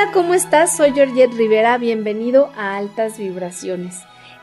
[0.00, 0.76] Hola, ¿cómo estás?
[0.76, 3.98] Soy Georgette Rivera, bienvenido a Altas Vibraciones.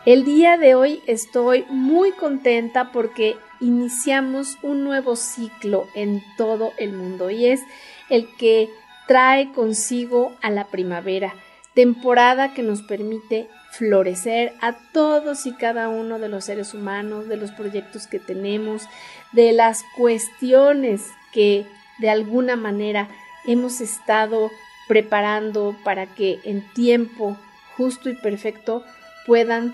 [0.05, 6.91] El día de hoy estoy muy contenta porque iniciamos un nuevo ciclo en todo el
[6.91, 7.61] mundo y es
[8.09, 8.69] el que
[9.07, 11.33] trae consigo a la primavera,
[11.73, 17.37] temporada que nos permite florecer a todos y cada uno de los seres humanos, de
[17.37, 18.89] los proyectos que tenemos,
[19.31, 21.65] de las cuestiones que
[21.99, 23.07] de alguna manera
[23.45, 24.51] hemos estado
[24.87, 27.37] preparando para que en tiempo
[27.75, 28.83] justo y perfecto
[29.25, 29.73] puedan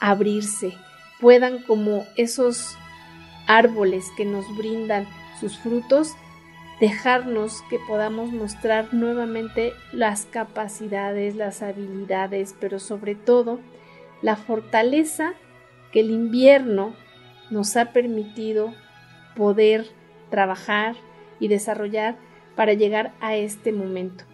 [0.00, 0.74] abrirse,
[1.20, 2.76] puedan como esos
[3.46, 5.06] árboles que nos brindan
[5.40, 6.14] sus frutos,
[6.80, 13.58] dejarnos que podamos mostrar nuevamente las capacidades, las habilidades, pero sobre todo
[14.22, 15.34] la fortaleza
[15.92, 16.94] que el invierno
[17.50, 18.74] nos ha permitido
[19.34, 19.86] poder
[20.30, 20.96] trabajar
[21.40, 22.16] y desarrollar
[22.58, 24.24] para llegar a este momento.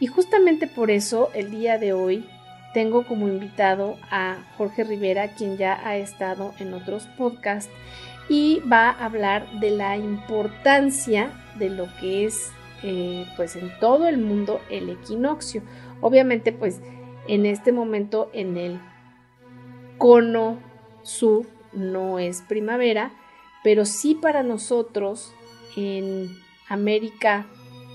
[0.00, 2.28] Y justamente por eso el día de hoy
[2.74, 7.72] tengo como invitado a Jorge Rivera, quien ya ha estado en otros podcasts
[8.28, 14.08] y va a hablar de la importancia de lo que es eh, pues en todo
[14.08, 15.62] el mundo el equinoccio.
[16.02, 16.82] Obviamente pues
[17.28, 18.78] en este momento en el
[19.96, 20.58] cono
[21.00, 23.10] sur no es primavera,
[23.64, 25.32] pero sí para nosotros
[25.78, 26.28] en
[26.68, 27.46] América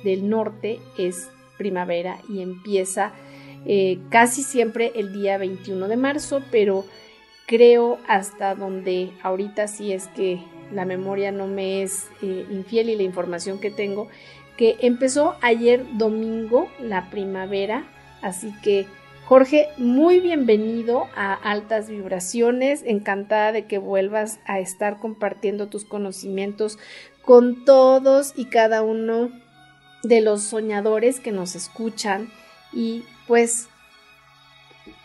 [0.06, 3.12] del norte es primavera y empieza
[3.66, 6.86] eh, casi siempre el día 21 de marzo, pero
[7.48, 10.40] creo hasta donde ahorita sí es que
[10.72, 14.08] la memoria no me es eh, infiel y la información que tengo,
[14.56, 17.86] que empezó ayer domingo la primavera,
[18.22, 18.86] así que
[19.26, 26.78] Jorge, muy bienvenido a Altas Vibraciones, encantada de que vuelvas a estar compartiendo tus conocimientos
[27.24, 29.32] con todos y cada uno
[30.08, 32.30] de los soñadores que nos escuchan
[32.72, 33.68] y pues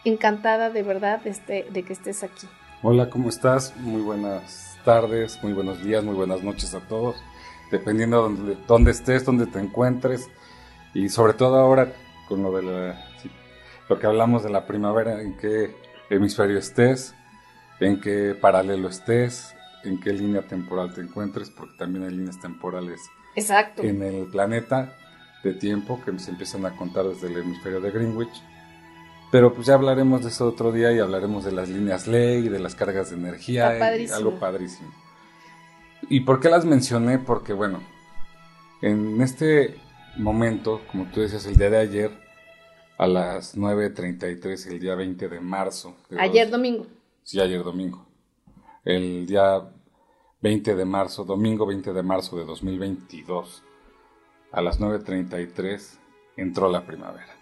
[0.05, 2.47] encantada de verdad de, este, de que estés aquí.
[2.83, 3.75] Hola, ¿cómo estás?
[3.79, 7.17] Muy buenas tardes, muy buenos días, muy buenas noches a todos,
[7.71, 10.29] dependiendo de dónde, estés, dónde te encuentres
[10.93, 11.93] y sobre todo ahora
[12.29, 13.07] con lo de la,
[13.89, 15.75] lo que hablamos de la primavera, en qué
[16.11, 17.15] hemisferio estés,
[17.81, 23.01] en qué paralelo estés, en qué línea temporal te encuentres, porque también hay líneas temporales
[23.41, 23.83] Exacto.
[23.83, 24.97] en el planeta
[25.43, 28.43] de tiempo que se empiezan a contar desde el hemisferio de Greenwich.
[29.31, 32.59] Pero pues ya hablaremos de eso otro día y hablaremos de las líneas ley, de
[32.59, 33.79] las cargas de energía,
[34.15, 34.93] algo padrísimo.
[36.09, 37.19] ¿Y por qué las mencioné?
[37.19, 37.81] Porque bueno,
[38.83, 39.77] en este
[40.17, 42.11] momento, como tú decías, el día de ayer,
[42.99, 45.97] a las 9.33, el día 20 de marzo.
[46.19, 46.87] ayer domingo.
[47.23, 48.07] Sí, ayer domingo.
[48.85, 49.63] El día
[50.43, 53.63] 20 de marzo, domingo 20 de marzo de 2022,
[54.53, 55.99] a las 9.33,
[56.37, 57.37] entró la primavera.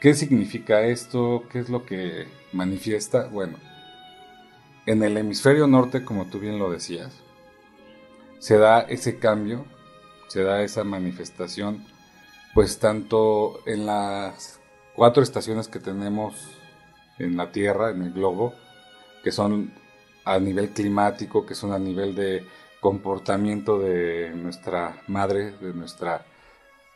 [0.00, 1.44] ¿Qué significa esto?
[1.50, 3.28] ¿Qué es lo que manifiesta?
[3.28, 3.58] Bueno,
[4.86, 7.12] en el hemisferio norte, como tú bien lo decías,
[8.38, 9.64] se da ese cambio,
[10.28, 11.84] se da esa manifestación,
[12.54, 14.60] pues tanto en las
[14.96, 16.34] cuatro estaciones que tenemos
[17.18, 18.54] en la Tierra, en el globo,
[19.22, 19.72] que son
[20.28, 22.44] a nivel climático, que son a nivel de
[22.80, 26.26] comportamiento de nuestra madre, de nuestra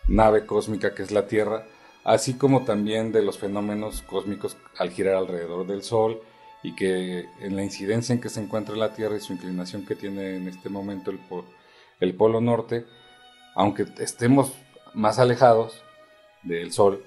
[0.06, 1.64] nave cósmica que es la Tierra,
[2.04, 6.20] así como también de los fenómenos cósmicos al girar alrededor del Sol
[6.62, 9.96] y que en la incidencia en que se encuentra la Tierra y su inclinación que
[9.96, 11.18] tiene en este momento el,
[12.00, 12.84] el Polo Norte,
[13.54, 14.52] aunque estemos
[14.92, 15.82] más alejados
[16.42, 17.02] del Sol,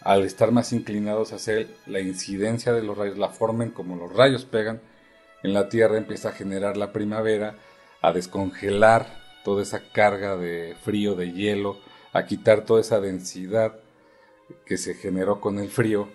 [0.00, 3.96] al estar más inclinados hacia él, la incidencia de los rayos, la forma en como
[3.96, 4.80] los rayos pegan,
[5.46, 7.54] en la Tierra empieza a generar la primavera,
[8.02, 9.06] a descongelar
[9.44, 11.78] toda esa carga de frío, de hielo,
[12.12, 13.78] a quitar toda esa densidad
[14.64, 16.08] que se generó con el frío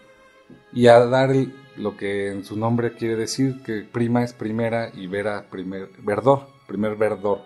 [0.74, 1.30] y a dar
[1.78, 6.48] lo que en su nombre quiere decir que prima es primera y vera primer verdor,
[6.68, 7.42] primer verdor,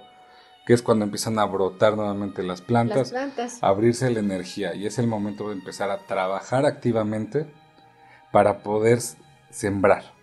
[0.65, 3.63] que es cuando empiezan a brotar nuevamente las plantas, las plantas.
[3.63, 7.45] a abrirse la energía y es el momento de empezar a trabajar activamente
[8.31, 8.99] para poder
[9.51, 10.14] sembrar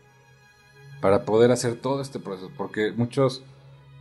[1.03, 3.43] para poder hacer todo este proceso, porque muchos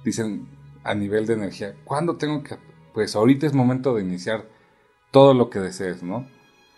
[0.05, 0.47] dicen
[0.83, 2.57] a nivel de energía, ¿cuándo tengo que?
[2.93, 4.45] Pues ahorita es momento de iniciar
[5.09, 6.27] todo lo que desees, ¿no?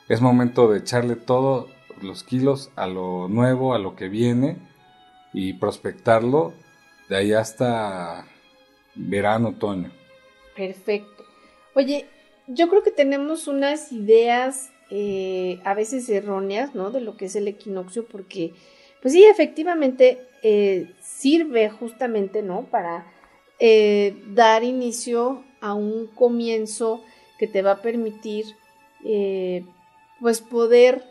[0.07, 1.69] Es momento de echarle todos
[2.01, 4.57] los kilos a lo nuevo, a lo que viene
[5.33, 6.53] y prospectarlo
[7.09, 8.25] de ahí hasta
[8.95, 9.91] verano, otoño.
[10.55, 11.25] Perfecto.
[11.75, 12.07] Oye,
[12.47, 16.91] yo creo que tenemos unas ideas eh, a veces erróneas, ¿no?
[16.91, 18.53] De lo que es el equinoccio, porque
[19.03, 22.63] pues sí, efectivamente eh, sirve justamente, ¿no?
[22.71, 23.05] Para
[23.59, 27.03] eh, dar inicio a un comienzo
[27.37, 28.45] que te va a permitir
[29.03, 29.65] eh,
[30.21, 31.03] pues poder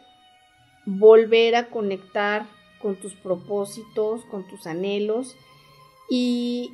[0.86, 2.46] volver a conectar
[2.80, 5.36] con tus propósitos, con tus anhelos.
[6.08, 6.72] Y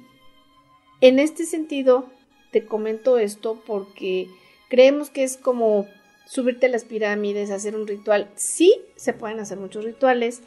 [1.00, 2.06] en este sentido,
[2.52, 4.28] te comento esto porque
[4.68, 5.88] creemos que es como
[6.28, 8.30] subirte a las pirámides, hacer un ritual.
[8.36, 10.42] Sí, se pueden hacer muchos rituales.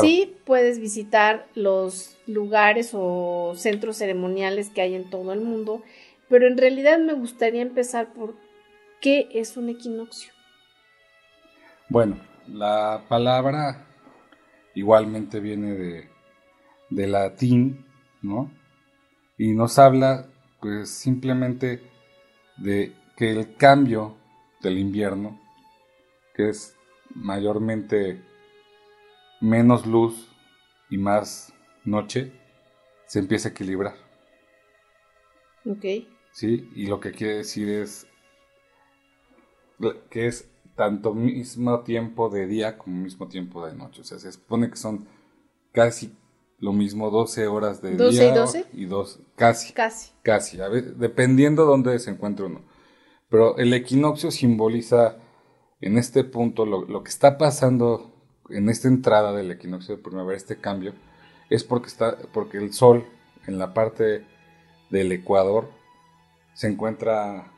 [0.00, 5.82] Sí, puedes visitar los lugares o centros ceremoniales que hay en todo el mundo,
[6.28, 8.34] pero en realidad me gustaría empezar por
[9.00, 10.32] qué es un equinoccio.
[11.88, 13.86] Bueno, la palabra
[14.74, 16.08] igualmente viene de,
[16.90, 17.86] de latín,
[18.22, 18.50] ¿no?
[19.38, 20.28] Y nos habla,
[20.60, 21.82] pues, simplemente
[22.58, 24.16] de que el cambio
[24.60, 25.40] del invierno,
[26.34, 26.76] que es
[27.14, 28.22] mayormente
[29.40, 30.28] menos luz
[30.88, 31.52] y más
[31.84, 32.32] noche,
[33.06, 33.94] se empieza a equilibrar.
[35.66, 35.84] Ok.
[36.32, 38.06] Sí, y lo que quiere decir es
[40.10, 44.02] que es tanto mismo tiempo de día como mismo tiempo de noche.
[44.02, 45.06] O sea, se supone que son
[45.72, 46.16] casi
[46.58, 48.30] lo mismo 12 horas de día.
[48.30, 48.66] y 12?
[48.72, 49.72] Y dos, casi.
[49.72, 50.12] Casi.
[50.22, 52.62] Casi, a ver, dependiendo dónde se encuentre uno.
[53.28, 55.16] Pero el equinoccio simboliza
[55.80, 58.12] en este punto lo, lo, que está pasando
[58.50, 60.94] en esta entrada del equinoccio de primavera, este cambio,
[61.48, 63.04] es porque, está, porque el sol
[63.46, 64.24] en la parte
[64.90, 65.70] del ecuador
[66.54, 67.50] se encuentra,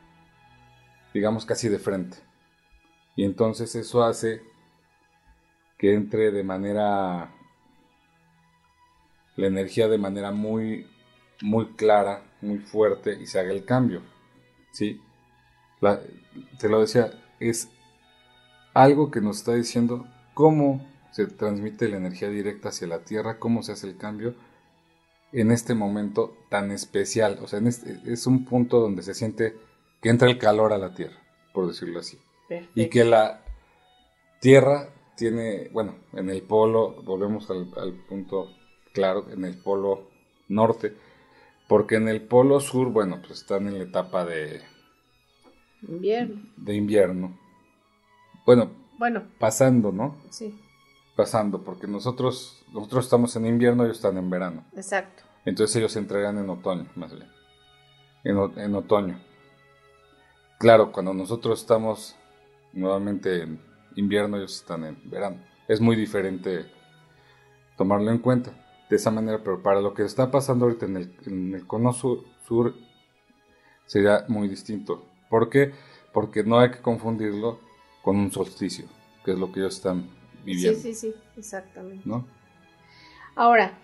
[1.13, 2.19] digamos, casi de frente.
[3.17, 4.43] Y entonces eso hace
[5.79, 7.33] que entre de manera,
[9.37, 10.87] la energía de manera muy,
[11.43, 14.03] muy clara, muy fuerte y se haga el cambio.
[14.73, 15.01] ¿Sí?
[16.59, 17.11] te lo decía,
[17.41, 17.69] es
[18.73, 23.63] algo que nos está diciendo cómo se transmite la energía directa hacia la Tierra, cómo
[23.63, 24.35] se hace el cambio
[25.33, 27.39] en este momento tan especial.
[27.43, 29.57] O sea, este, es un punto donde se siente
[30.01, 31.19] que entra el calor a la Tierra,
[31.53, 32.19] por decirlo así.
[32.75, 33.45] Y que la
[34.41, 38.49] Tierra tiene, bueno, en el polo, volvemos al, al punto
[38.93, 40.11] claro, en el polo
[40.49, 40.95] norte,
[41.69, 44.61] porque en el polo sur, bueno, pues están en la etapa de
[45.89, 46.43] invierno.
[46.57, 47.39] De invierno.
[48.45, 49.25] Bueno, bueno.
[49.41, 50.15] pasando, ¿no?
[50.31, 50.57] Sí.
[51.17, 54.65] Pasando, porque nosotros, nosotros estamos en invierno, ellos están en verano.
[54.77, 55.25] Exacto.
[55.45, 57.29] Entonces ellos entrarían en otoño, más bien.
[58.23, 59.21] En, en otoño.
[60.61, 62.15] Claro, cuando nosotros estamos
[62.73, 63.61] nuevamente en
[63.97, 65.39] invierno, ellos están en verano.
[65.67, 66.71] Es muy diferente
[67.77, 68.53] tomarlo en cuenta
[68.89, 71.93] de esa manera, pero para lo que está pasando ahorita en el, en el cono
[71.93, 72.77] sur, sur
[73.85, 75.05] sería muy distinto.
[75.29, 75.73] ¿Por qué?
[76.13, 77.72] Porque no hay que confundirlo
[78.03, 78.87] con un solsticio,
[79.25, 80.09] que es lo que ellos están
[80.45, 80.79] viviendo.
[80.79, 82.03] Sí, sí, sí, exactamente.
[82.05, 82.27] ¿No?
[83.35, 83.79] Ahora,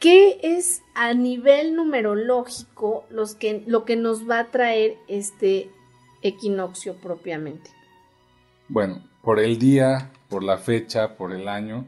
[0.00, 5.70] ¿qué es a nivel numerológico los que, lo que nos va a traer este
[6.22, 7.70] equinoccio propiamente?
[8.68, 11.86] Bueno, por el día, por la fecha, por el año,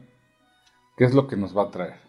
[0.97, 1.99] ¿qué es lo que nos va a traer?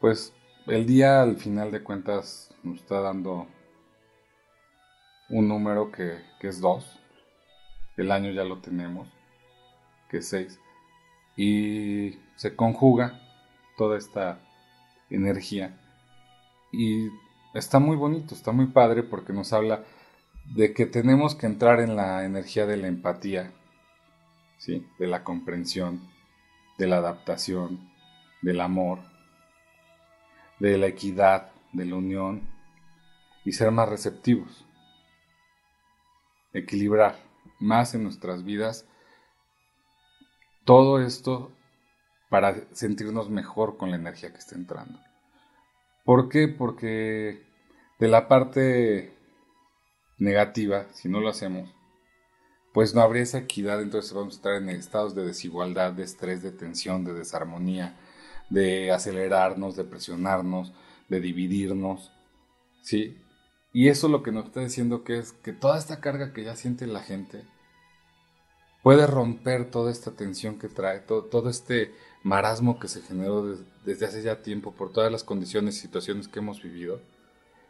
[0.00, 0.32] Pues
[0.66, 3.46] el día al final de cuentas nos está dando
[5.30, 6.97] un número que, es 2.
[7.98, 9.08] El año ya lo tenemos,
[10.08, 10.58] que es 6.
[11.36, 13.20] Y se conjuga
[13.76, 14.40] toda esta
[15.10, 15.78] energía.
[16.72, 17.08] Y
[17.52, 19.84] está muy bonito, está muy padre porque nos habla
[20.46, 23.52] de que tenemos que entrar en la energía de la empatía,
[24.56, 24.86] ¿sí?
[24.98, 26.08] de la comprensión,
[26.78, 27.90] de la adaptación,
[28.40, 29.00] del amor,
[30.58, 32.48] de la equidad, de la unión
[33.44, 34.64] y ser más receptivos
[36.52, 37.27] equilibrar
[37.58, 38.86] más en nuestras vidas
[40.68, 41.50] todo esto
[42.28, 45.00] para sentirnos mejor con la energía que está entrando.
[46.04, 46.46] ¿Por qué?
[46.46, 47.42] Porque
[47.98, 49.16] de la parte
[50.18, 51.74] negativa, si no lo hacemos,
[52.74, 56.42] pues no habría esa equidad, entonces vamos a estar en estados de desigualdad, de estrés,
[56.42, 57.96] de tensión, de desarmonía,
[58.50, 60.74] de acelerarnos, de presionarnos,
[61.08, 62.12] de dividirnos,
[62.82, 63.16] ¿sí?
[63.78, 66.56] Y eso lo que nos está diciendo que es que toda esta carga que ya
[66.56, 67.44] siente la gente
[68.82, 71.94] puede romper toda esta tensión que trae, todo, este
[72.24, 76.40] marasmo que se generó desde hace ya tiempo por todas las condiciones y situaciones que
[76.40, 77.00] hemos vivido.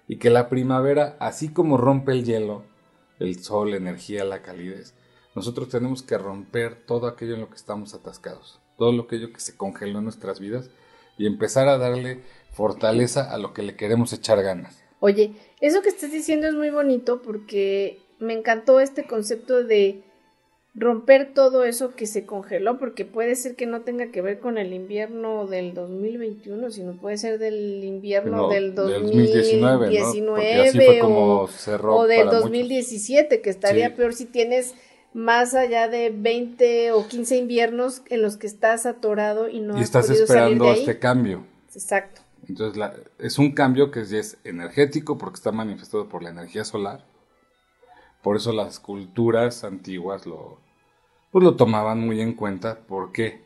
[0.06, 2.64] Y que la primavera, así como rompe el hielo,
[3.18, 4.94] el sol, la energía, la calidez,
[5.34, 9.58] nosotros tenemos que romper todo aquello en lo que estamos atascados, todo aquello que se
[9.58, 10.70] congeló en nuestras vidas
[11.18, 14.87] y empezar a darle fortaleza a lo que le queremos echar ganas.
[15.00, 20.02] Oye, eso que estás diciendo es muy bonito porque me encantó este concepto de
[20.74, 24.58] romper todo eso que se congeló, porque puede ser que no tenga que ver con
[24.58, 29.88] el invierno del 2021, sino puede ser del invierno del 2019,
[31.02, 34.74] o, del 2017, que estaría peor si tienes
[35.14, 39.82] más allá de 20 o 15 inviernos en los que estás atorado y no y
[39.82, 41.44] estás esperando este cambio.
[41.74, 42.20] Exacto.
[42.48, 42.82] Entonces
[43.18, 47.04] es un cambio que es energético porque está manifestado por la energía solar.
[48.22, 50.58] Por eso las culturas antiguas lo,
[51.30, 52.80] pues lo tomaban muy en cuenta.
[52.80, 53.44] ¿Por qué?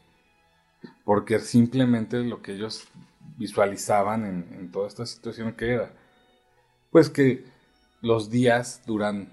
[1.04, 2.88] Porque simplemente lo que ellos
[3.37, 5.92] visualizaban en, en toda esta situación que era,
[6.90, 7.44] pues que
[8.00, 9.32] los días duran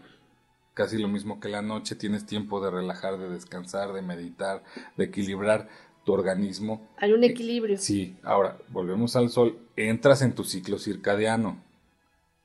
[0.74, 4.64] casi lo mismo que la noche, tienes tiempo de relajar, de descansar, de meditar,
[4.96, 5.68] de equilibrar
[6.10, 6.90] tu organismo.
[6.98, 7.78] Hay un equilibrio.
[7.78, 11.62] Sí, ahora volvemos al sol, entras en tu ciclo circadiano.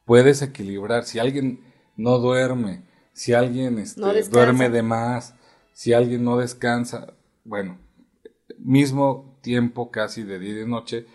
[0.04, 1.04] Puedes equilibrar.
[1.04, 1.60] Si alguien
[1.96, 2.82] no duerme,
[3.14, 5.34] si alguien este, duerme de más,
[5.72, 7.78] si alguien no descansa, bueno,
[8.58, 11.06] mismo tiempo casi de día y de noche,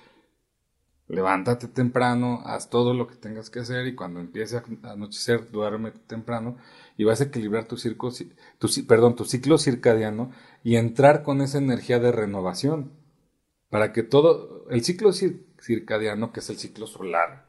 [1.09, 5.91] levántate temprano, haz todo lo que tengas que hacer y cuando empiece a anochecer, duerme
[5.91, 6.55] temprano
[6.97, 8.11] y vas a equilibrar tu, circo,
[8.59, 8.67] tu,
[9.25, 10.31] ciclo circadiano
[10.63, 12.93] y entrar con esa energía de renovación
[13.69, 17.47] para que todo, el ciclo circadiano, que es el ciclo solar,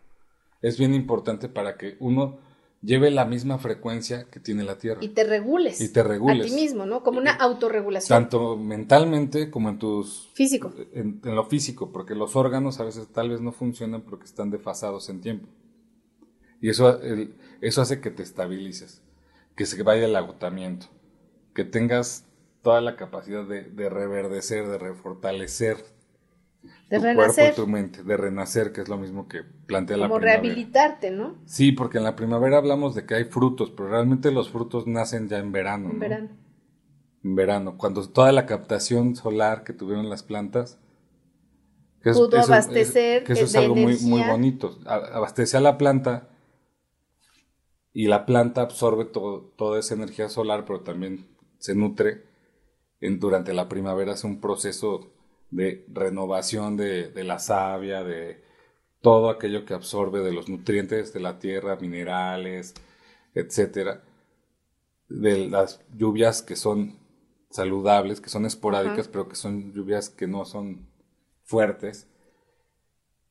[0.63, 2.39] es bien importante para que uno
[2.83, 5.01] lleve la misma frecuencia que tiene la Tierra.
[5.03, 5.81] Y te regules.
[5.81, 6.47] Y te regules.
[6.47, 7.03] A ti mismo, ¿no?
[7.03, 8.23] Como una autorregulación.
[8.23, 10.31] Tanto mentalmente como en tus...
[10.35, 10.73] Físico.
[10.93, 14.51] En, en, lo físico, porque los órganos a veces tal vez no funcionan porque están
[14.51, 15.49] desfasados en tiempo.
[16.61, 17.01] Y eso,
[17.61, 19.03] eso hace que te estabilices
[19.61, 20.87] que se vaya el agotamiento,
[21.55, 22.25] que tengas
[22.63, 25.77] toda la capacidad de, reverdecer, de refortalecer
[26.63, 27.55] de tu renacer.
[27.55, 30.37] cuerpo y tu mente, de renacer, que es lo mismo que plantea la primavera.
[30.37, 31.37] Como rehabilitarte, ¿no?
[31.47, 35.29] Sí, porque en la primavera hablamos de que hay frutos, pero realmente los frutos nacen
[35.29, 35.91] ya en verano.
[35.91, 36.29] En verano.
[37.23, 40.79] En verano, cuando toda la captación solar que tuvieron las plantas
[42.03, 43.25] que pudo abastecer.
[43.25, 44.79] que eso es algo muy, muy bonito.
[44.87, 46.29] Abastece a la planta
[47.93, 51.27] y la planta absorbe toda esa energía solar, pero también
[51.59, 52.29] se nutre.
[53.03, 55.11] En, durante la primavera hace un proceso
[55.51, 58.43] de renovación de, la savia, de
[59.01, 62.75] todo aquello que absorbe de los nutrientes de la tierra, minerales,
[63.35, 64.05] etcétera,
[65.09, 66.99] de las lluvias que son
[67.51, 70.89] saludables, que son esporádicas, pero que son lluvias que no son
[71.43, 72.09] fuertes.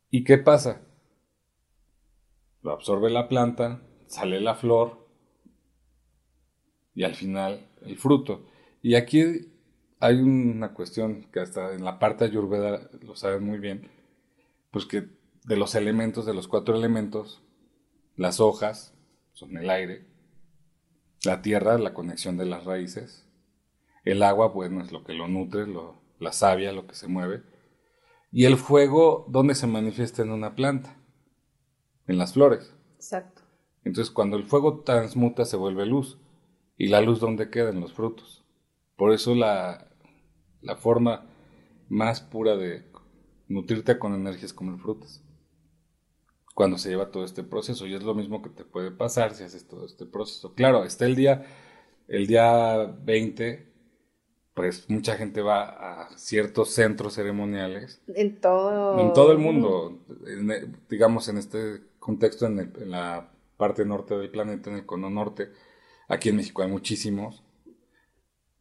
[0.10, 0.82] ¿Y qué pasa?
[2.62, 5.08] Lo absorbe la planta, sale la flor
[6.94, 8.46] y al final el fruto.
[8.82, 9.49] Y aquí
[10.00, 13.90] hay una cuestión que hasta en la parte ayurveda lo saben muy bien,
[14.72, 15.08] pues que
[15.46, 17.44] de los elementos, de los cuatro elementos,
[18.16, 18.94] las hojas
[19.34, 20.06] son el aire,
[21.24, 23.28] la tierra, la conexión de las raíces,
[24.06, 27.44] el agua, bueno, es lo que lo nutre, lo, la savia, lo que se mueve,
[28.32, 30.96] y el fuego, ¿dónde se manifiesta en una planta?
[32.08, 32.76] En las flores.
[32.96, 33.42] Exacto.
[33.84, 36.20] Entonces cuando el fuego transmuta se vuelve luz.
[36.78, 37.72] ¿Y la luz dónde queda?
[37.72, 38.46] En los frutos.
[38.96, 39.89] Por eso la,
[40.62, 41.26] la forma
[41.88, 42.86] más pura de
[43.48, 45.24] nutrirte con energías como el frutas.
[46.54, 47.88] Cuando se lleva todo este proceso.
[47.88, 50.54] Y es lo mismo que te puede pasar si haces todo este proceso.
[50.54, 51.46] Claro, está el día,
[52.08, 53.72] el día 20,
[54.54, 55.64] pues mucha gente va
[56.04, 58.02] a ciertos centros ceremoniales.
[58.14, 59.00] En todo.
[59.00, 60.06] En todo el mundo.
[60.90, 65.52] digamos, en este contexto, en, en la parte norte del planeta, en el cono norte.
[66.08, 67.44] Aquí en México hay muchísimos,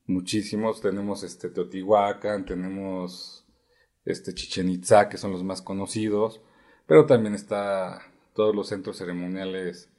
[0.08, 0.80] muchísimos.
[0.80, 3.46] Tenemos este Teotihuacán, tenemos
[4.04, 6.40] este Chichen Itza, que son los más conocidos,
[6.86, 8.02] pero también está
[8.34, 9.90] todos los centros ceremoniales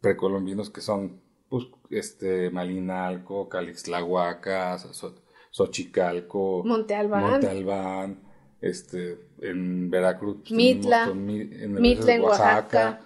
[0.00, 4.78] precolombinos que son pues, este Malinalco, Calixtlahuaca,
[5.50, 8.28] Xochicalco, Monte Albán, Monte Albán
[8.60, 13.00] este, en Veracruz, pues, Mitla, en, en Oaxaca.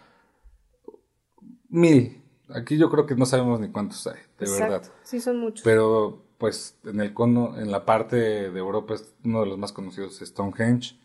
[1.69, 2.23] Mil.
[2.49, 4.93] Aquí yo creo que no sabemos ni cuántos hay, de verdad.
[5.03, 5.65] Sí, son muchos.
[5.65, 9.73] Pero, pues, en el cono, en la parte de Europa, es uno de los más
[9.73, 10.99] conocidos Stonehenge,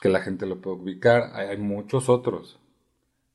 [0.00, 1.34] que la gente lo puede ubicar.
[1.34, 2.60] Hay, muchos otros,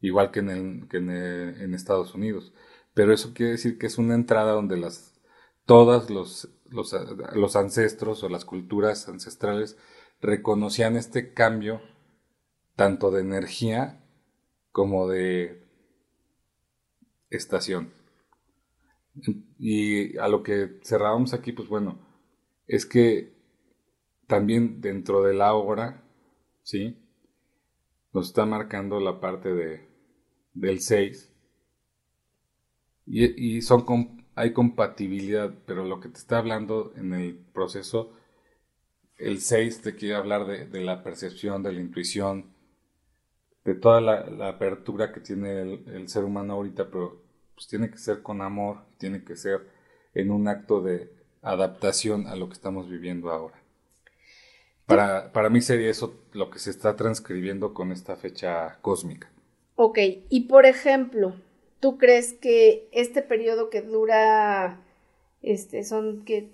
[0.02, 2.54] igual que, en, que en, Estados Unidos.
[2.94, 5.20] Pero eso quiere decir que es una entrada donde las,
[5.66, 6.96] todas los, los,
[7.34, 9.78] los ancestros o las culturas ancestrales
[10.22, 11.82] reconocían este cambio
[12.76, 14.04] tanto de energía
[14.72, 15.68] como de
[17.30, 17.94] estación.
[19.60, 22.00] Y a lo que cerrábamos aquí, pues bueno,
[22.68, 23.34] es que
[24.28, 26.04] también dentro de la obra,
[26.64, 26.98] ¿sí?
[28.12, 29.88] Nos está marcando la parte de,
[30.54, 31.32] del 6.
[33.06, 38.14] Y, son hay compatibilidad, pero lo que te está hablando en el proceso,
[39.18, 42.54] el 6 te quiere hablar de, de la percepción, de la intuición,
[43.64, 47.23] de toda la, apertura que tiene el, ser humano ahorita, pero
[47.56, 49.68] pues tiene que ser con amor, tiene que ser
[50.14, 53.62] en un acto de adaptación a lo que estamos viviendo ahora.
[54.86, 59.32] Para, para mí sería eso lo que se está transcribiendo con esta fecha cósmica.
[59.76, 59.98] Ok,
[60.30, 61.36] y por ejemplo,
[61.80, 64.82] ¿tú crees que este periodo que dura,
[65.42, 66.52] este, son que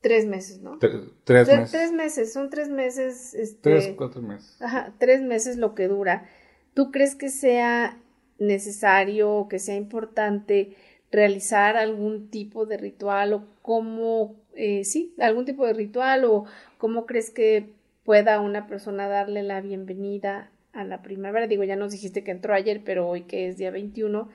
[0.00, 0.78] tres meses, ¿no?
[0.78, 1.70] tres meses.
[1.72, 3.34] Tres meses, son tres meses.
[3.34, 4.60] Este, tres, cuatro meses.
[4.62, 6.28] Ajá, tres meses lo que dura.
[6.74, 7.98] ¿Tú crees que sea
[8.38, 10.76] necesario o que sea importante
[11.10, 16.44] realizar algún tipo de ritual o cómo, eh, sí, algún tipo de ritual o
[16.78, 17.70] cómo crees que
[18.04, 21.46] pueda una persona darle la bienvenida a la primavera?
[21.46, 24.28] Digo, ya nos dijiste que entró ayer, pero hoy que es día 21,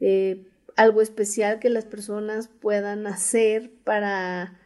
[0.00, 0.46] eh,
[0.76, 4.60] algo especial que las personas puedan hacer para,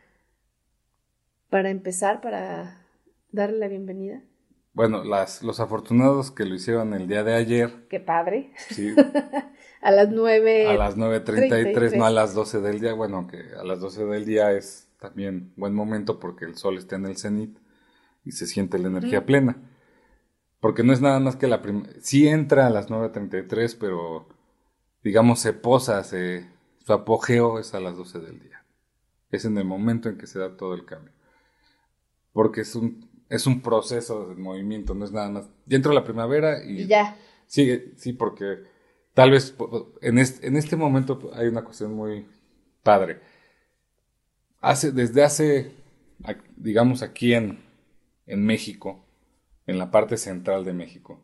[1.49, 2.85] para empezar, para
[3.31, 4.23] darle la bienvenida.
[4.73, 7.87] Bueno, las, los afortunados que lo hicieron el día de ayer.
[7.89, 8.53] Qué padre.
[8.69, 8.95] Sí.
[9.83, 10.69] a las nueve.
[10.69, 12.95] A las 9.33, no a las 12 del día.
[12.95, 16.97] Bueno, que a las 12 del día es también buen momento porque el sol está
[16.97, 17.59] en el cenit
[18.25, 19.57] y se siente la energía plena.
[20.61, 21.91] Porque no es nada más que la primera.
[22.01, 24.29] Sí entra a las 9.33, pero
[25.03, 26.47] digamos se posa, se,
[26.85, 28.65] su apogeo es a las 12 del día.
[29.31, 31.13] Es en el momento en que se da todo el cambio.
[32.33, 35.49] Porque es un, es un proceso de movimiento, no es nada más.
[35.65, 37.17] Ya entró la primavera y, ya.
[37.47, 38.65] Sí, sí, porque
[39.15, 39.55] tal vez
[40.03, 42.27] en este, en este momento hay una cuestión muy
[42.83, 43.21] padre.
[44.61, 45.73] Hace, desde hace,
[46.57, 47.61] digamos aquí en,
[48.27, 49.07] en México,
[49.67, 51.23] en la parte central de México,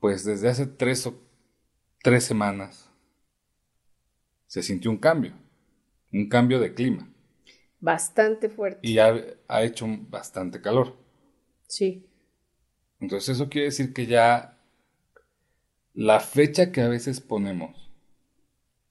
[0.00, 1.14] pues desde hace tres o
[2.02, 2.90] tres semanas
[4.46, 5.32] se sintió un cambio,
[6.12, 7.11] un cambio de clima
[7.82, 8.78] bastante fuerte.
[8.80, 9.14] Y ha,
[9.48, 10.96] ha hecho bastante calor.
[11.66, 12.06] Sí.
[13.00, 14.56] Entonces eso quiere decir que ya
[15.92, 17.90] la fecha que a veces ponemos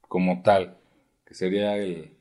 [0.01, 0.77] como tal,
[1.25, 2.11] que sería el,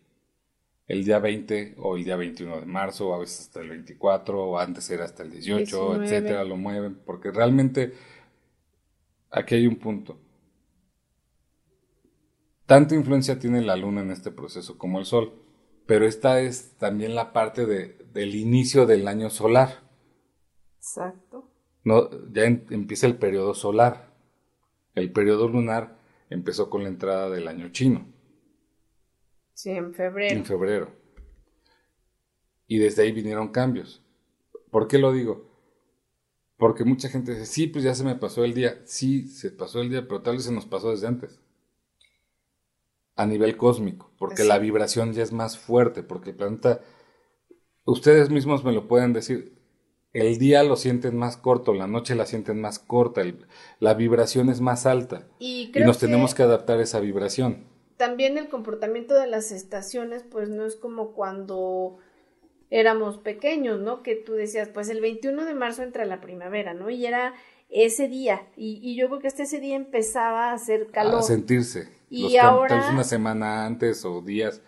[0.87, 4.43] el día 20 o el día 21 de marzo, o a veces hasta el 24,
[4.43, 7.95] o antes era hasta el 18, etcétera, lo mueven, porque realmente
[9.31, 10.21] aquí hay un punto.
[12.65, 15.50] Tanta influencia tiene la luna en este proceso como el sol
[15.91, 19.81] pero esta es también la parte de, del inicio del año solar.
[20.77, 21.51] Exacto.
[21.83, 24.15] No, ya empieza el periodo solar.
[24.95, 25.99] El periodo lunar
[26.29, 28.07] empezó con la entrada del año chino.
[29.53, 30.33] Sí, en febrero.
[30.33, 30.93] En febrero.
[32.69, 34.01] Y desde ahí vinieron cambios.
[34.71, 35.51] ¿Por qué lo digo?
[36.57, 38.81] Porque mucha gente dice, sí, pues ya se me pasó el día.
[38.85, 41.40] Sí, se pasó el día, pero tal vez se nos pasó desde antes
[43.17, 46.81] a nivel cósmico, porque la vibración ya es más fuerte, porque el planeta,
[47.85, 49.61] ustedes mismos me lo pueden decir,
[50.13, 53.23] el día lo sienten más corto, la noche la sienten más corta,
[53.79, 57.65] la vibración es más alta y, nos tenemos que adaptar a esa vibración.
[57.97, 61.99] También el comportamiento de las estaciones, pues no es como cuando
[62.71, 64.03] éramos pequeños, ¿no?
[64.03, 66.89] Que tú decías, pues el 21 de marzo entra la primavera, ¿no?
[66.89, 67.35] Y era
[67.69, 71.21] ese día, y, y yo creo que hasta ese día empezaba a hacer calor.
[71.21, 72.91] A sentirse y ahora...
[72.93, 74.63] una semana antes o días,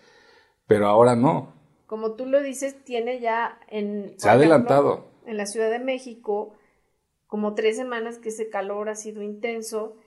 [0.65, 1.53] pero ahora no.
[1.85, 4.13] Como tú lo dices, tiene ya en...
[4.17, 5.11] Se ha adelantado.
[5.25, 6.53] En la Ciudad de México,
[7.27, 9.97] como tres semanas que ese calor ha sido intenso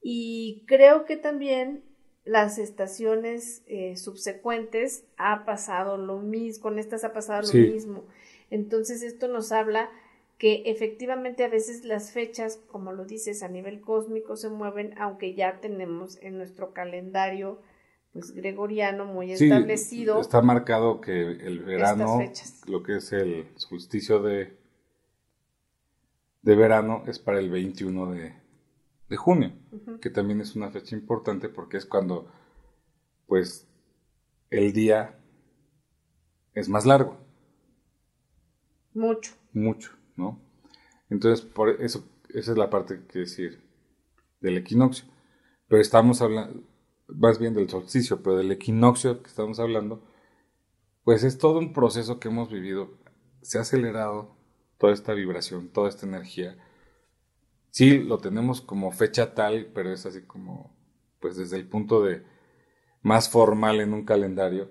[0.00, 1.82] y creo que también
[2.24, 8.04] las estaciones eh, subsecuentes ha pasado lo mismo, con estas ha pasado lo mismo.
[8.50, 9.90] Entonces esto nos habla
[10.38, 15.34] que efectivamente a veces las fechas, como lo dices, a nivel cósmico se mueven, aunque
[15.34, 17.60] ya tenemos en nuestro calendario
[18.12, 20.20] pues gregoriano muy establecido.
[20.20, 22.20] Está marcado que el verano,
[22.66, 24.56] lo que es el solsticio de,
[26.42, 28.43] de verano, es para el 21 de,
[29.14, 29.52] de junio,
[30.00, 32.28] que también es una fecha importante porque es cuando
[33.26, 33.68] pues
[34.50, 35.16] el día
[36.52, 37.16] es más largo.
[38.92, 39.34] Mucho.
[39.52, 39.92] Mucho.
[40.16, 40.40] ¿no?
[41.10, 43.62] Entonces, por eso, esa es la parte que decir
[44.40, 45.06] del equinoccio.
[45.68, 46.62] Pero estamos hablando,
[47.06, 50.02] más bien del solsticio, pero del equinoccio que estamos hablando,
[51.04, 52.98] pues es todo un proceso que hemos vivido.
[53.42, 54.36] Se ha acelerado
[54.78, 56.56] toda esta vibración, toda esta energía.
[57.74, 60.72] Sí, lo tenemos como fecha tal, pero es así como,
[61.18, 62.22] pues desde el punto de
[63.02, 64.70] más formal en un calendario,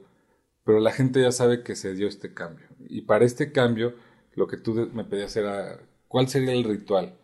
[0.64, 2.66] pero la gente ya sabe que se dio este cambio.
[2.80, 3.96] Y para este cambio,
[4.36, 7.20] lo que tú me pedías era, ¿cuál sería el ritual?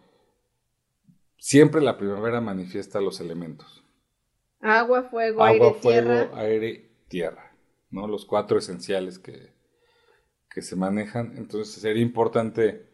[1.38, 3.82] Siempre la primavera manifiesta los elementos.
[4.60, 7.56] Agua, fuego, aire, fuego, aire, tierra,
[7.90, 8.06] ¿no?
[8.06, 9.54] Los cuatro esenciales que,
[10.50, 11.38] que se manejan.
[11.38, 12.86] Entonces sería importante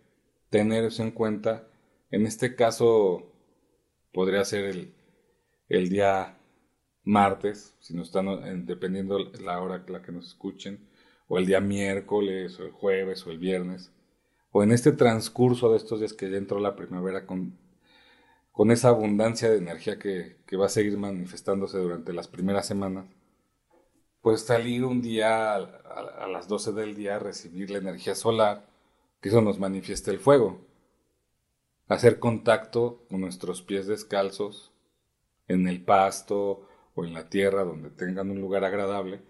[0.52, 1.68] tener eso en cuenta.
[2.12, 3.32] En este caso
[4.14, 4.94] podría ser el,
[5.70, 6.38] el día
[7.04, 10.88] martes, si no están dependiendo la hora la que nos escuchen,
[11.28, 13.92] o el día miércoles, o el jueves, o el viernes,
[14.52, 17.58] o en este transcurso de estos días que ya entró la primavera con,
[18.52, 23.06] con esa abundancia de energía que, que va a seguir manifestándose durante las primeras semanas,
[24.22, 28.66] pues salir un día a, a, las 12 del día a recibir la energía solar,
[29.22, 30.65] que eso nos manifieste el fuego.
[31.88, 34.74] Hacer contacto con nuestros pies descalzos
[35.48, 39.22] en el pasto o en la tierra donde tengan un lugar agradable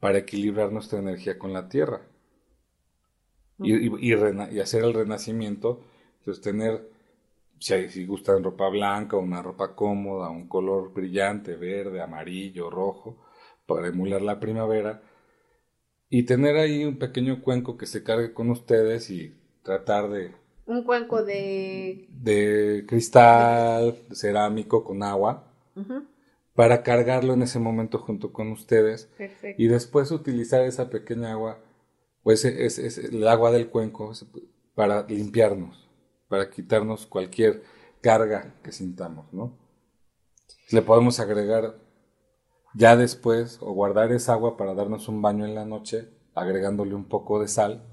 [0.00, 2.06] para equilibrar nuestra energía con la tierra.
[3.58, 3.74] Y,
[4.06, 5.82] y, hacer el renacimiento,
[6.18, 6.90] entonces tener,
[7.58, 13.24] si, si gustan ropa blanca, una ropa cómoda, un color brillante, verde, amarillo, rojo,
[13.66, 15.02] para emular la primavera,
[16.10, 20.45] y tener ahí un pequeño cuenco que se cargue con ustedes y tratar de...
[20.66, 22.08] Un cuenco de...
[22.10, 25.44] De cristal, cerámico, con agua
[26.56, 29.10] para cargarlo en ese momento junto con ustedes.
[29.58, 31.60] Y después utilizar esa pequeña agua
[32.24, 34.12] o ese, ese, el agua del cuenco
[34.74, 35.88] para limpiarnos,
[36.28, 37.62] para quitarnos cualquier
[38.00, 39.56] carga que sintamos, ¿no?
[40.70, 41.78] Le podemos agregar
[42.74, 47.04] ya después o guardar esa agua para darnos un baño en la noche, agregándole un
[47.04, 47.84] poco de sal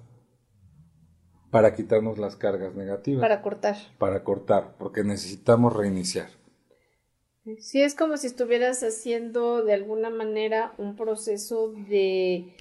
[1.54, 3.22] para quitarnos las cargas negativas.
[3.22, 3.78] Para cortar.
[4.00, 6.30] Para cortar, porque necesitamos reiniciar.
[7.60, 12.56] Sí, es como si estuvieras haciendo de alguna manera un proceso de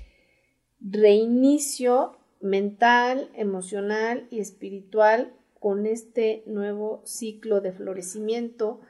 [0.79, 8.83] reinicio mental, emocional y espiritual con este nuevo ciclo de florecimiento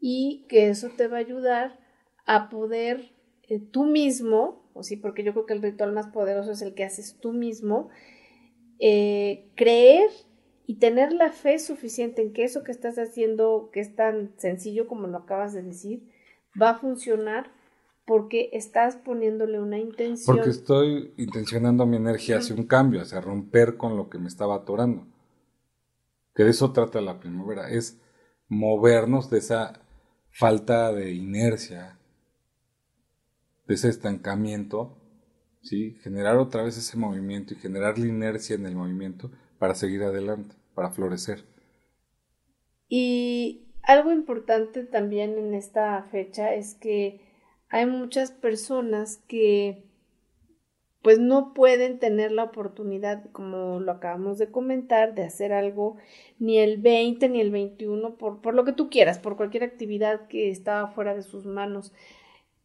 [0.00, 1.78] y que eso te va a ayudar
[2.24, 3.12] a poder
[3.42, 6.72] eh, tú mismo, o sí, porque yo creo que el ritual más poderoso es el
[6.72, 7.90] que haces tú mismo,
[8.84, 10.10] eh, creer
[10.66, 14.88] y tener la fe suficiente en que eso que estás haciendo, que es tan sencillo
[14.88, 16.10] como lo acabas de decir,
[16.60, 17.52] va a funcionar
[18.04, 20.36] porque estás poniéndole una intención.
[20.36, 24.56] Porque estoy intencionando mi energía hacia un cambio, hacia romper con lo que me estaba
[24.56, 25.06] atorando.
[26.34, 28.00] Que de eso trata la primavera, es
[28.48, 29.80] movernos de esa
[30.32, 32.00] falta de inercia,
[33.68, 34.98] de ese estancamiento,
[35.62, 35.96] ¿sí?
[36.02, 40.54] generar otra vez ese movimiento y generar la inercia en el movimiento para seguir adelante,
[40.74, 41.44] para florecer.
[42.88, 47.20] Y algo importante también en esta fecha es que
[47.68, 49.84] hay muchas personas que
[51.02, 55.96] pues no pueden tener la oportunidad, como lo acabamos de comentar, de hacer algo
[56.38, 60.28] ni el 20 ni el 21 por, por lo que tú quieras, por cualquier actividad
[60.28, 61.92] que estaba fuera de sus manos.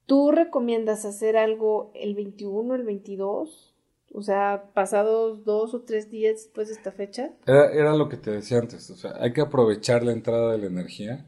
[0.08, 3.76] ¿Tú recomiendas hacer algo el 21, el 22?
[4.14, 7.32] O sea, pasados dos o tres días después de esta fecha.
[7.46, 10.68] Era, lo que te decía antes, o sea, hay que aprovechar la entrada de la
[10.68, 11.26] energía.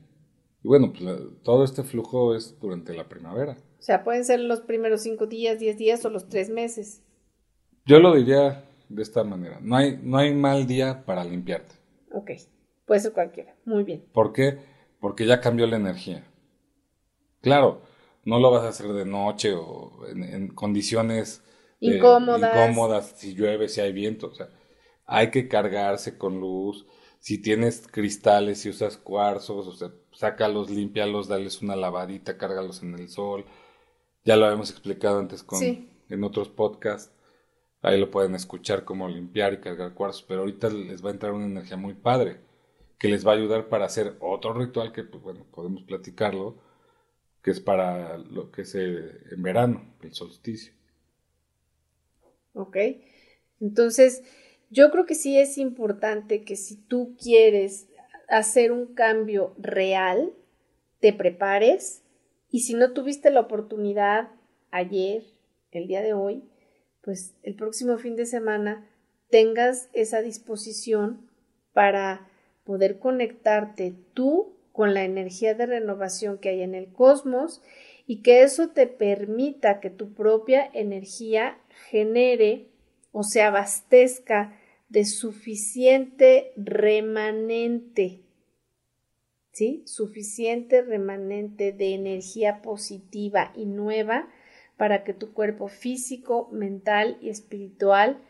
[0.63, 1.03] Y bueno, pues
[1.43, 3.57] todo este flujo es durante la primavera.
[3.79, 7.03] O sea, pueden ser los primeros cinco días, diez días o los tres meses.
[7.85, 9.59] Yo lo diría de esta manera.
[9.61, 11.75] No hay, no hay mal día para limpiarte.
[12.13, 12.31] Ok,
[12.85, 13.55] puede ser cualquiera.
[13.65, 14.05] Muy bien.
[14.13, 14.57] ¿Por qué?
[15.01, 16.25] Porque ya cambió la energía.
[17.41, 17.81] Claro,
[18.23, 21.43] no lo vas a hacer de noche o en condiciones
[21.79, 22.53] incómodas.
[22.53, 24.49] incómodas, si llueve, si hay viento, o sea,
[25.05, 26.85] hay que cargarse con luz.
[27.19, 32.93] Si tienes cristales, si usas cuarzos, o sea, sácalos, límpialos, dales una lavadita, cárgalos en
[32.95, 33.45] el sol.
[34.23, 37.13] Ya lo habíamos explicado antes con, en otros podcasts.
[37.81, 41.33] Ahí lo pueden escuchar cómo limpiar y cargar cuarzos, pero ahorita les va a entrar
[41.33, 42.41] una energía muy padre
[42.99, 46.57] que les va a ayudar para hacer otro ritual que, pues, bueno, podemos platicarlo,
[47.41, 50.73] que es para lo que es eh, en verano, el solsticio.
[52.53, 52.77] ¿ok?
[53.59, 54.23] Entonces,
[54.69, 57.87] yo creo que sí es importante que si tú quieres
[58.27, 60.33] hacer un cambio real,
[60.99, 62.03] te prepares
[62.51, 64.29] y si no tuviste la oportunidad
[64.71, 65.23] ayer,
[65.71, 66.43] el día de hoy,
[67.01, 68.87] pues el próximo fin de semana
[69.29, 71.29] tengas esa disposición
[71.73, 72.27] para
[72.63, 77.61] poder conectarte tú con la energía de renovación que hay en el cosmos
[78.07, 81.57] y que eso te permita que tu propia energía
[81.89, 82.69] genere
[83.11, 88.21] o se abastezca de suficiente remanente,
[89.51, 89.83] ¿sí?
[89.85, 94.29] Suficiente remanente de energía positiva y nueva
[94.77, 98.21] para que tu cuerpo físico, mental y espiritual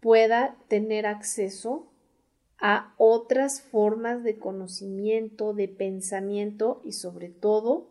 [0.00, 1.89] pueda tener acceso
[2.60, 7.88] a otras formas de conocimiento, de pensamiento y sobre todo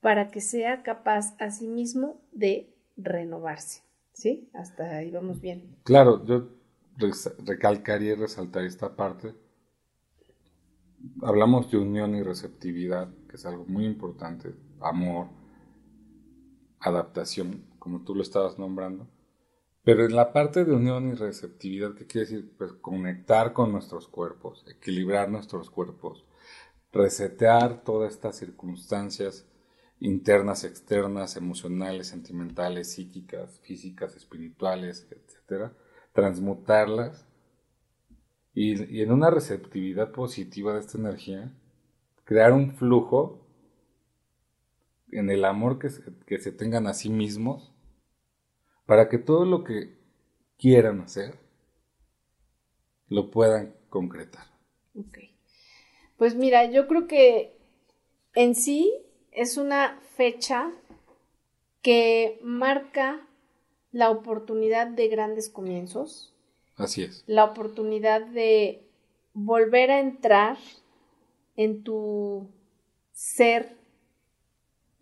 [0.00, 3.82] para que sea capaz a sí mismo de renovarse.
[4.12, 4.50] ¿Sí?
[4.52, 5.76] Hasta ahí vamos bien.
[5.84, 6.48] Claro, yo
[7.44, 9.34] recalcaría y resaltar esta parte.
[11.22, 15.28] Hablamos de unión y receptividad, que es algo muy importante, amor,
[16.80, 19.06] adaptación, como tú lo estabas nombrando,
[19.88, 22.52] pero en la parte de unión y receptividad, ¿qué quiere decir?
[22.58, 26.26] Pues conectar con nuestros cuerpos, equilibrar nuestros cuerpos,
[26.92, 29.48] resetear todas estas circunstancias
[29.98, 35.72] internas, externas, emocionales, sentimentales, psíquicas, físicas, espirituales, etcétera,
[36.12, 37.26] transmutarlas
[38.52, 41.50] y, en una receptividad positiva de esta energía,
[42.24, 43.40] crear un flujo
[45.12, 45.88] en el amor que
[46.26, 47.72] que se tengan a sí mismos
[48.88, 49.98] para que todo lo que
[50.56, 51.38] quieran hacer
[53.08, 54.46] lo puedan concretar.
[54.98, 55.18] Ok.
[56.16, 57.54] Pues mira, yo creo que
[58.34, 58.90] en sí
[59.30, 60.72] es una fecha
[61.82, 63.28] que marca
[63.92, 66.34] la oportunidad de grandes comienzos.
[66.74, 67.24] Así es.
[67.26, 68.88] La oportunidad de
[69.34, 70.56] volver a entrar
[71.56, 72.48] en tu
[73.12, 73.76] ser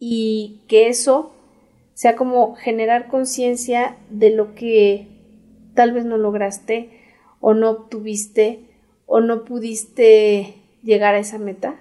[0.01, 1.36] y que eso
[1.97, 5.09] sea como generar conciencia de lo que
[5.73, 6.91] tal vez no lograste
[7.41, 8.69] o no obtuviste
[9.07, 11.81] o no pudiste llegar a esa meta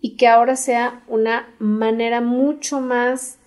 [0.00, 3.38] y que ahora sea una manera mucho más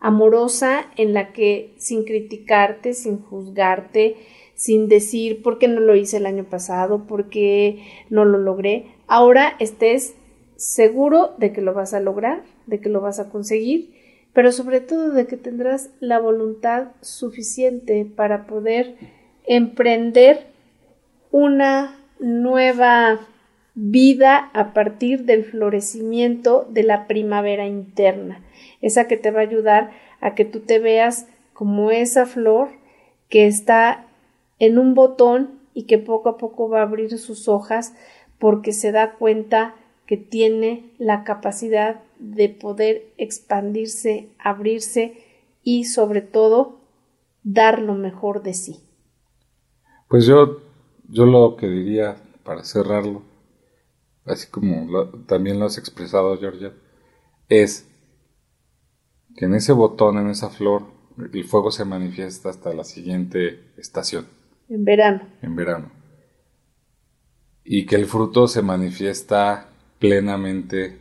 [0.00, 4.16] amorosa en la que sin criticarte, sin juzgarte,
[4.54, 8.96] sin decir por qué no lo hice el año pasado, por qué no lo logré,
[9.06, 10.14] ahora estés
[10.56, 14.03] seguro de que lo vas a lograr, de que lo vas a conseguir,
[14.34, 18.96] pero sobre todo de que tendrás la voluntad suficiente para poder
[19.46, 20.48] emprender
[21.30, 23.20] una nueva
[23.74, 28.42] vida a partir del florecimiento de la primavera interna,
[28.82, 32.68] esa que te va a ayudar a que tú te veas como esa flor
[33.28, 34.06] que está
[34.58, 37.94] en un botón y que poco a poco va a abrir sus hojas
[38.38, 39.74] porque se da cuenta
[40.06, 45.14] que tiene la capacidad de poder expandirse, abrirse
[45.62, 46.80] y sobre todo
[47.42, 48.80] dar lo mejor de sí.
[50.08, 50.60] Pues yo,
[51.08, 53.22] yo lo que diría para cerrarlo
[54.26, 56.72] así como también lo has expresado, Georgia,
[57.48, 57.88] es
[59.36, 60.84] que en ese botón, en esa flor,
[61.18, 64.26] el fuego se manifiesta hasta la siguiente estación.
[64.68, 65.22] En verano.
[65.42, 65.92] En verano.
[67.64, 69.68] Y que el fruto se manifiesta
[70.04, 71.00] plenamente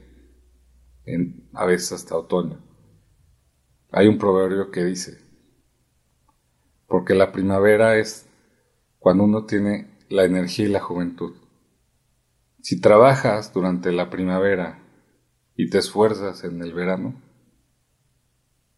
[1.06, 2.58] en, a veces hasta otoño.
[3.92, 5.18] Hay un proverbio que dice,
[6.88, 8.30] porque la primavera es
[9.00, 11.36] cuando uno tiene la energía y la juventud.
[12.62, 14.80] Si trabajas durante la primavera
[15.58, 17.22] y te esfuerzas en el verano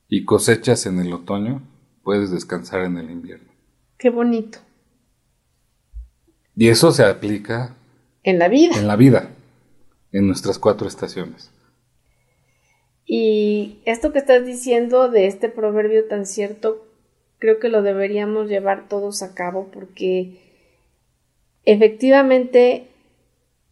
[0.07, 1.61] y cosechas en el otoño,
[2.01, 3.51] puedes descansar en el invierno.
[3.99, 4.57] Qué bonito.
[6.55, 7.75] Y eso se aplica
[8.23, 8.75] en la vida.
[8.75, 9.34] En la vida,
[10.15, 11.51] en nuestras cuatro estaciones.
[13.05, 16.87] Y esto que estás diciendo de este proverbio tan cierto,
[17.37, 20.39] creo que lo deberíamos llevar todos a cabo porque
[21.65, 22.87] efectivamente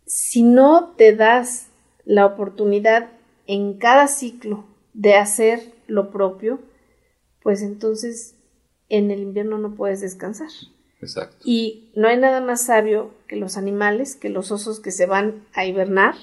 [0.06, 1.68] si no te das
[2.04, 3.10] la oportunidad
[3.48, 6.60] en cada ciclo de hacer lo propio,
[7.42, 8.36] pues entonces
[8.90, 10.50] en el invierno no puedes descansar.
[11.04, 11.38] Exacto.
[11.44, 15.46] Y no hay nada más sabio que los animales, que los osos que se van
[15.54, 16.16] a hibernar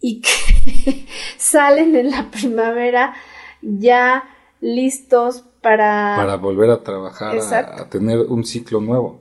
[0.00, 1.06] y que
[1.38, 3.14] salen en la primavera
[3.62, 4.24] ya
[4.60, 6.14] listos para...
[6.16, 9.20] Para volver a trabajar, a, a tener un ciclo nuevo.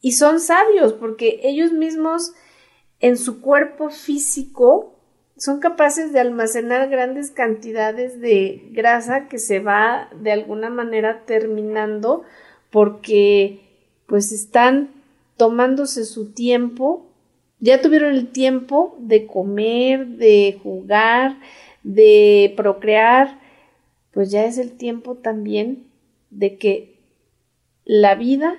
[0.00, 2.32] Y son sabios porque ellos mismos
[3.00, 4.94] en su cuerpo físico
[5.36, 12.24] son capaces de almacenar grandes cantidades de grasa que se va de alguna manera terminando
[12.70, 13.67] porque
[14.08, 14.90] pues están
[15.36, 17.06] tomándose su tiempo,
[17.60, 21.36] ya tuvieron el tiempo de comer, de jugar,
[21.84, 23.38] de procrear,
[24.12, 25.86] pues ya es el tiempo también
[26.30, 26.98] de que
[27.84, 28.56] la vida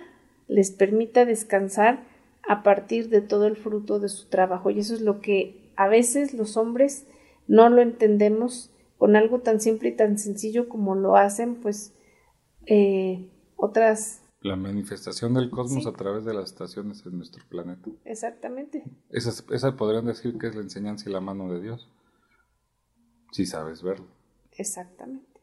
[0.47, 2.03] les permita descansar
[2.47, 4.69] a partir de todo el fruto de su trabajo.
[4.69, 7.07] Y eso es lo que a veces los hombres
[7.47, 11.93] no lo entendemos con algo tan simple y tan sencillo como lo hacen, pues,
[12.67, 14.21] eh, otras.
[14.41, 17.89] La manifestación del cosmos a través de las estaciones en nuestro planeta.
[18.05, 18.83] Exactamente.
[19.09, 21.89] Esa, esa podrían decir que es la enseñanza y la mano de Dios.
[23.31, 24.07] Si sabes verlo.
[24.57, 25.41] Exactamente.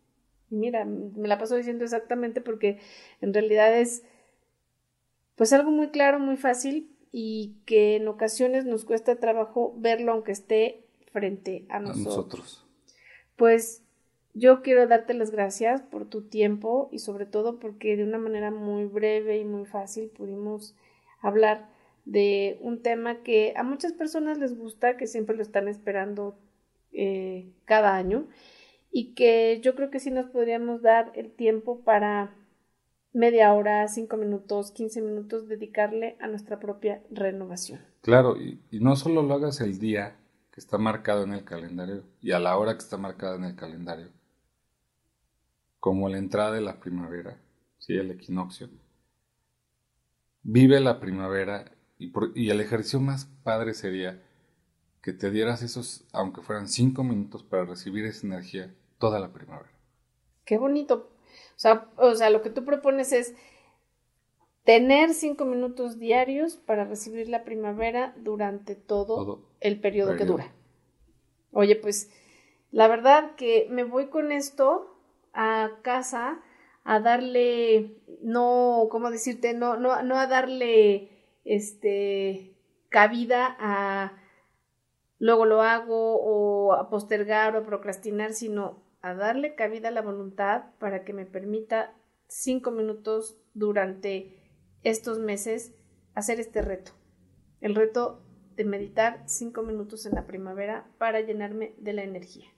[0.50, 2.80] Y mira, me la paso diciendo exactamente porque
[3.20, 4.04] en realidad es
[5.34, 10.32] pues algo muy claro, muy fácil, y que en ocasiones nos cuesta trabajo verlo aunque
[10.32, 12.66] esté frente a nosotros.
[13.36, 13.85] Pues
[14.38, 18.50] yo quiero darte las gracias por tu tiempo y sobre todo porque de una manera
[18.50, 20.76] muy breve y muy fácil pudimos
[21.22, 21.70] hablar
[22.04, 26.38] de un tema que a muchas personas les gusta, que siempre lo están esperando
[26.92, 28.28] eh, cada año
[28.90, 32.34] y que yo creo que sí nos podríamos dar el tiempo para
[33.14, 37.80] media hora, cinco minutos, quince minutos, dedicarle a nuestra propia renovación.
[38.02, 40.18] Claro, y, no solo lo hagas el día
[40.52, 43.56] que está marcado en el calendario y a la hora que está marcada en el
[43.56, 44.08] calendario,
[45.86, 47.40] como la entrada de la primavera,
[47.78, 48.68] sí, el equinoccio.
[50.42, 54.20] Vive la primavera y, y el ejercicio más padre sería
[55.00, 59.70] que te dieras esos, aunque fueran cinco minutos, para recibir esa energía toda la primavera.
[60.44, 61.08] Qué bonito
[61.54, 63.36] o sea, o sea, lo que tú propones es
[64.64, 70.52] tener cinco minutos diarios para recibir la primavera durante todo, el periodo, que dura.
[71.52, 72.10] Oye, pues
[72.72, 74.95] la verdad que me voy con esto
[75.36, 76.40] a casa
[76.82, 79.54] a darle, no, ¿cómo decirte?
[79.54, 81.10] No, no, no a darle,
[81.44, 82.56] este,
[82.88, 84.12] cabida a
[85.18, 90.02] luego lo hago o a postergar o a procrastinar, sino a darle cabida a la
[90.02, 91.94] voluntad para que me permita
[92.28, 94.36] cinco minutos durante
[94.82, 95.74] estos meses
[96.14, 96.92] hacer este reto.
[97.60, 98.22] El reto
[98.56, 102.55] de meditar cinco minutos en la primavera para llenarme de la energía.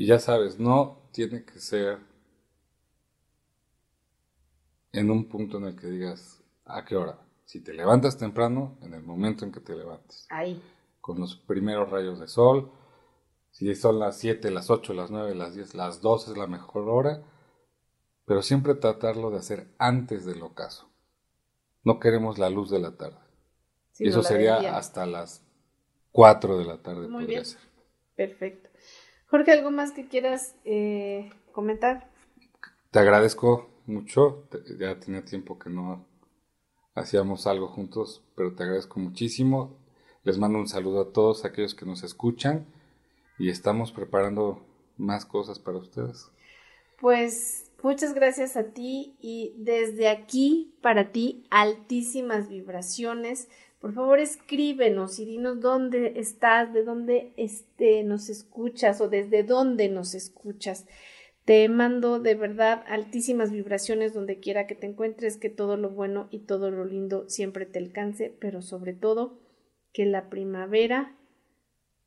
[0.00, 1.98] Y ya sabes, no tiene que ser
[4.92, 7.18] en un punto en el que digas a qué hora.
[7.44, 10.26] Si te levantas temprano, en el momento en que te levantes.
[10.30, 10.62] Ahí.
[11.02, 12.72] Con los primeros rayos de sol,
[13.50, 16.88] si son las 7, las 8, las 9, las 10, las 12 es la mejor
[16.88, 17.22] hora,
[18.24, 20.88] pero siempre tratarlo de hacer antes del ocaso.
[21.84, 23.20] No queremos la luz de la tarde.
[23.98, 25.44] y eso sería hasta las
[26.12, 27.06] 4 de la tarde.
[27.06, 27.42] Muy bien.
[28.16, 28.69] Perfecto.
[29.30, 32.10] Jorge, ¿algo más que quieras eh, comentar?
[32.90, 34.48] Te agradezco mucho.
[34.76, 36.04] Ya tenía tiempo que no
[36.96, 39.78] hacíamos algo juntos, pero te agradezco muchísimo.
[40.24, 42.66] Les mando un saludo a todos aquellos que nos escuchan
[43.38, 44.66] y estamos preparando
[44.98, 46.28] más cosas para ustedes.
[47.00, 53.48] Pues muchas gracias a ti y desde aquí para ti altísimas vibraciones.
[53.80, 59.88] Por favor escríbenos y dinos dónde estás, de dónde este, nos escuchas o desde dónde
[59.88, 60.86] nos escuchas.
[61.46, 66.28] Te mando de verdad altísimas vibraciones donde quiera que te encuentres, que todo lo bueno
[66.30, 69.40] y todo lo lindo siempre te alcance, pero sobre todo
[69.94, 71.16] que la primavera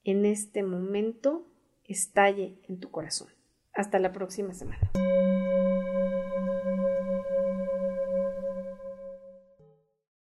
[0.03, 1.47] en este momento
[1.85, 3.29] estalle en tu corazón.
[3.73, 4.91] Hasta la próxima semana.